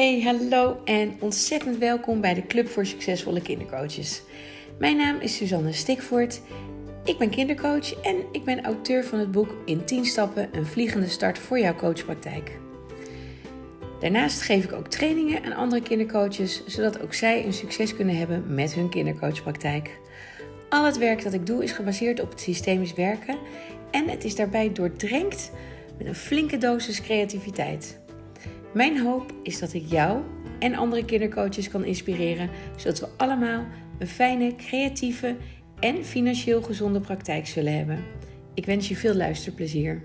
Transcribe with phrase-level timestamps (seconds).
[0.00, 4.22] Hey, hallo en ontzettend welkom bij de Club voor Succesvolle Kindercoaches.
[4.78, 6.40] Mijn naam is Suzanne Stikvoort.
[7.04, 11.08] Ik ben kindercoach en ik ben auteur van het boek In 10 stappen een vliegende
[11.08, 12.58] start voor jouw coachpraktijk.
[14.00, 18.54] Daarnaast geef ik ook trainingen aan andere kindercoaches, zodat ook zij een succes kunnen hebben
[18.54, 19.98] met hun kindercoachpraktijk.
[20.68, 23.38] Al het werk dat ik doe is gebaseerd op het systemisch werken
[23.90, 25.50] en het is daarbij doordrenkt
[25.98, 27.99] met een flinke dosis creativiteit.
[28.74, 30.22] Mijn hoop is dat ik jou
[30.58, 33.64] en andere kindercoaches kan inspireren, zodat we allemaal
[33.98, 35.36] een fijne, creatieve
[35.80, 38.04] en financieel gezonde praktijk zullen hebben.
[38.54, 40.02] Ik wens je veel luisterplezier.